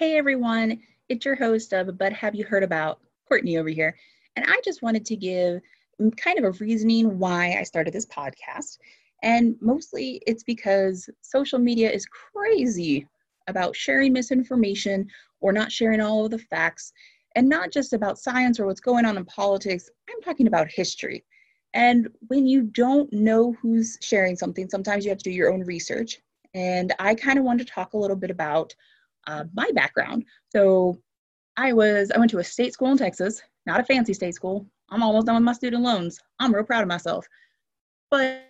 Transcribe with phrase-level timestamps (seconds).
[0.00, 3.94] Hey everyone, it's your host of But Have You Heard About, Courtney over here.
[4.34, 5.60] And I just wanted to give
[6.16, 8.78] kind of a reasoning why I started this podcast.
[9.22, 13.06] And mostly it's because social media is crazy
[13.46, 15.06] about sharing misinformation
[15.42, 16.94] or not sharing all of the facts,
[17.36, 19.90] and not just about science or what's going on in politics.
[20.08, 21.26] I'm talking about history.
[21.74, 25.60] And when you don't know who's sharing something, sometimes you have to do your own
[25.60, 26.22] research.
[26.54, 28.74] And I kind of wanted to talk a little bit about
[29.26, 30.24] uh, my background.
[30.50, 30.98] So
[31.56, 34.66] I was I went to a state school in Texas, not a fancy state school.
[34.90, 36.20] I'm almost done with my student loans.
[36.38, 37.26] I'm real proud of myself.
[38.10, 38.44] But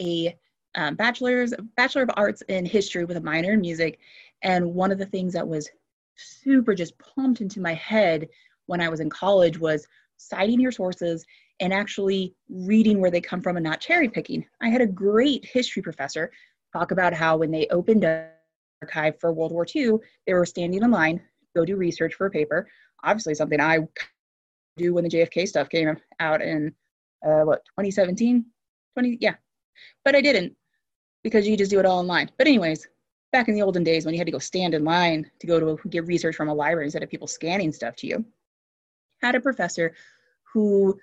[0.00, 0.36] a
[0.76, 3.98] um, bachelor's bachelor of arts in history with a minor in music,
[4.42, 5.68] and one of the things that was
[6.16, 8.28] super just pumped into my head
[8.66, 11.24] when I was in college was citing your sources
[11.60, 14.44] and actually reading where they come from and not cherry picking.
[14.60, 16.30] I had a great history professor
[16.72, 18.30] talk about how when they opened a
[18.82, 19.94] archive for World War II,
[20.26, 21.20] they were standing in line,
[21.54, 22.68] go do research for a paper.
[23.02, 23.80] Obviously, something I
[24.76, 26.72] do when the JFK stuff came out in
[27.24, 28.44] uh, what 2017,
[28.94, 29.34] 20 yeah,
[30.04, 30.54] but I didn't
[31.22, 32.30] because you just do it all online.
[32.38, 32.88] But anyways,
[33.32, 35.60] back in the olden days when you had to go stand in line to go
[35.60, 38.24] to get research from a library instead of people scanning stuff to you,
[39.20, 39.94] had a professor
[40.52, 40.98] who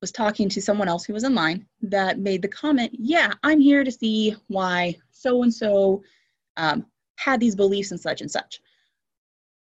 [0.00, 3.60] was talking to someone else who was in line that made the comment, "Yeah, I'm
[3.60, 6.02] here to see why so and so
[6.56, 6.86] um,
[7.16, 8.60] had these beliefs and such and such.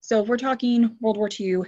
[0.02, 1.62] So if we're talking World War II,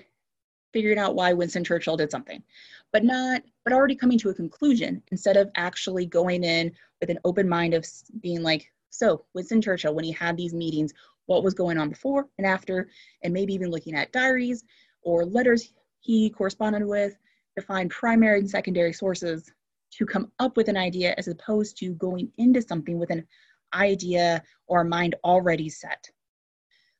[0.73, 2.43] figuring out why Winston Churchill did something,
[2.91, 7.19] but not, but already coming to a conclusion instead of actually going in with an
[7.23, 7.85] open mind of
[8.21, 10.93] being like, so Winston Churchill, when he had these meetings,
[11.27, 12.89] what was going on before and after,
[13.23, 14.63] and maybe even looking at diaries
[15.01, 15.71] or letters
[16.01, 17.17] he corresponded with
[17.57, 19.51] to find primary and secondary sources
[19.91, 23.25] to come up with an idea as opposed to going into something with an
[23.73, 26.09] idea or mind already set.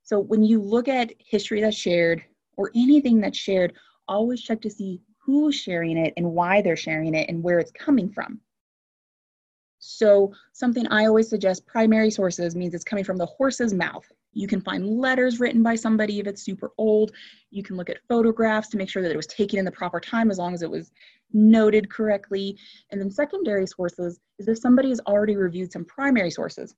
[0.03, 2.23] So when you look at history that's shared
[2.57, 3.73] or anything that's shared,
[4.07, 7.71] always check to see who's sharing it and why they're sharing it and where it's
[7.71, 8.39] coming from.
[9.79, 14.05] So something I always suggest primary sources means it's coming from the horse's mouth.
[14.35, 17.13] You can find letters written by somebody if it's super old.
[17.51, 19.99] You can look at photographs to make sure that it was taken in the proper
[19.99, 20.91] time as long as it was
[21.33, 22.57] noted correctly.
[22.91, 26.75] And then secondary sources is if somebody has already reviewed some primary sources.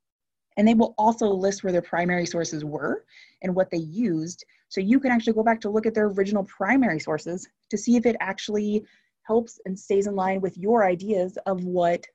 [0.56, 3.06] And they will also list where their primary sources were
[3.42, 4.46] and what they used.
[4.70, 7.96] So you can actually go back to look at their original primary sources to see
[7.96, 8.86] if it actually
[9.24, 12.06] helps and stays in line with your ideas of what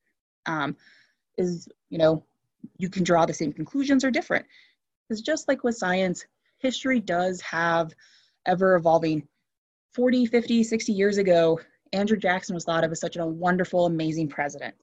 [0.46, 0.76] um,
[1.36, 2.24] is, you know,
[2.78, 4.46] you can draw the same conclusions or different.
[5.12, 6.24] Because just like with science,
[6.56, 7.92] history does have
[8.46, 9.28] ever evolving.
[9.94, 11.60] 40, 50, 60 years ago,
[11.92, 14.74] Andrew Jackson was thought of as such a wonderful, amazing president.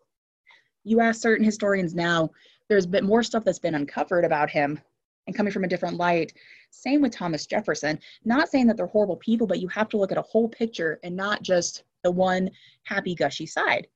[0.83, 2.29] You ask certain historians now,
[2.67, 4.79] there's been more stuff that's been uncovered about him
[5.25, 6.31] and coming from a different light.
[6.69, 7.97] Same with Thomas Jefferson.
[8.23, 10.99] Not saying that they're horrible people, but you have to look at a whole picture
[11.01, 12.51] and not just the one
[12.83, 13.87] happy, gushy side.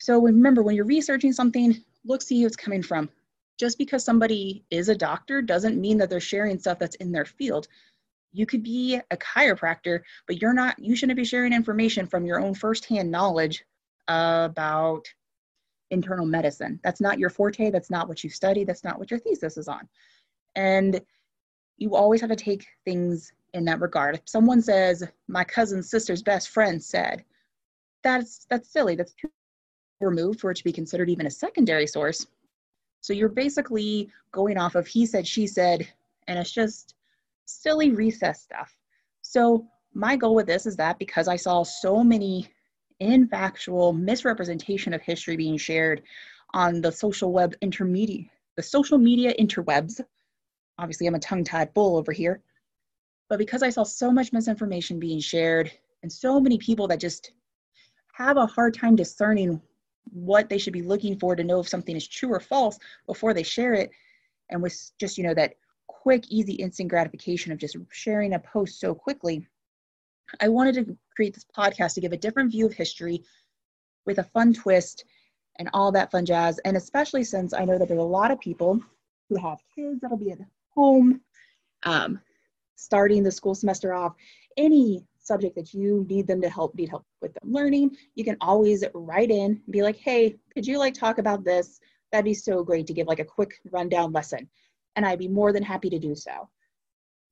[0.00, 3.08] So remember, when you're researching something, look, see who it's coming from.
[3.60, 7.26] Just because somebody is a doctor doesn't mean that they're sharing stuff that's in their
[7.26, 7.68] field.
[8.32, 12.40] You could be a chiropractor but you're not you shouldn't be sharing information from your
[12.40, 13.62] own firsthand knowledge
[14.08, 15.04] about
[15.90, 16.80] internal medicine.
[16.82, 17.70] That's not your forte.
[17.70, 18.64] That's not what you study.
[18.64, 19.86] That's not what your thesis is on.
[20.56, 20.98] And
[21.76, 24.14] you always have to take things in that regard.
[24.14, 27.24] If someone says my cousin's sister's best friend said
[28.02, 28.94] that's that's silly.
[28.94, 29.28] That's too
[30.00, 32.26] removed for it to be considered even a secondary source
[33.00, 35.88] so you're basically going off of he said she said
[36.28, 36.94] and it's just
[37.46, 38.76] silly recess stuff.
[39.22, 42.48] So my goal with this is that because I saw so many
[43.02, 46.02] infactual misrepresentation of history being shared
[46.52, 50.00] on the social web intermediate, the social media interwebs.
[50.78, 52.42] Obviously, I'm a tongue-tied bull over here.
[53.28, 55.70] But because I saw so much misinformation being shared
[56.02, 57.32] and so many people that just
[58.14, 59.60] have a hard time discerning
[60.04, 63.34] what they should be looking for to know if something is true or false before
[63.34, 63.90] they share it,
[64.50, 65.54] and with just, you know, that
[65.86, 69.46] quick, easy, instant gratification of just sharing a post so quickly,
[70.40, 73.22] I wanted to create this podcast to give a different view of history
[74.06, 75.04] with a fun twist
[75.58, 76.58] and all that fun jazz.
[76.64, 78.80] And especially since I know that there's a lot of people
[79.28, 80.38] who have kids that'll be at
[80.74, 81.20] home,
[81.82, 82.20] um,
[82.76, 84.14] starting the school semester off,
[84.56, 88.36] any subject that you need them to help need help with them learning, you can
[88.40, 91.78] always write in and be like, hey, could you like talk about this?
[92.10, 94.48] That'd be so great to give like a quick rundown lesson
[94.96, 96.48] and I'd be more than happy to do so.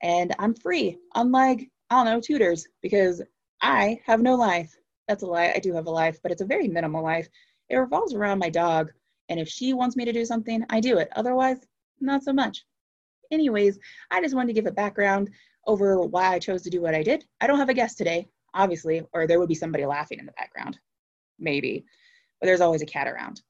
[0.03, 3.21] And I'm free, unlike, I don't know, tutors, because
[3.61, 4.77] I have no life.
[5.09, 5.53] That's a lie.
[5.55, 7.29] I do have a life, but it's a very minimal life.
[7.69, 8.93] It revolves around my dog.
[9.29, 11.09] And if she wants me to do something, I do it.
[11.17, 11.59] Otherwise,
[12.01, 12.65] not so much.
[13.31, 13.79] Anyways,
[14.11, 15.31] I just wanted to give a background
[15.69, 17.25] over why I chose to do what I did.
[17.41, 20.33] I don't have a guest today, obviously, or there would be somebody laughing in the
[20.33, 20.79] background.
[21.39, 21.85] Maybe.
[22.41, 23.43] But there's always a cat around.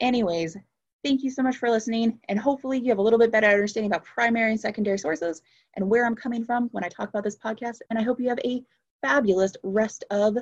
[0.00, 0.56] Anyways,
[1.04, 3.90] thank you so much for listening, and hopefully you have a little bit better understanding
[3.90, 5.42] about primary and secondary sources
[5.74, 7.78] and where I'm coming from when I talk about this podcast.
[7.90, 8.62] And I hope you have a
[9.02, 10.38] fabulous rest of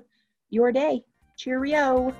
[0.50, 1.02] your day.
[1.36, 2.14] Cheerio.